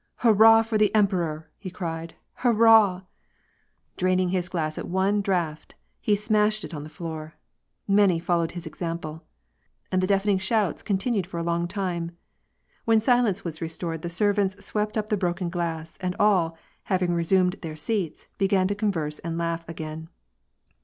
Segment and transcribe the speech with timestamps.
[0.25, 3.03] "Hurrah for the emperor!" he cried," hurrah."
[3.97, 7.35] Draining his glass at one draught, he smashed it on the floor.
[7.87, 9.21] Many followed his example.
[9.91, 12.17] And the deafening shouts continued for a long time.
[12.83, 17.57] When silence was restored, the servants swept up the broken glass, and all, having resumed
[17.61, 20.09] their seats, began to converse and laugh again.